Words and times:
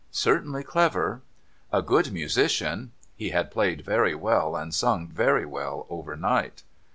'Certainly 0.29 0.63
clever,' 0.63 1.21
'A 1.71 1.83
good 1.83 2.11
musician.' 2.11 2.91
(He 3.15 3.29
had 3.29 3.51
played 3.51 3.85
very 3.85 4.15
well, 4.15 4.55
and 4.55 4.73
sung 4.73 5.05
very 5.07 5.45
well, 5.45 5.85
overnight.) 5.91 6.63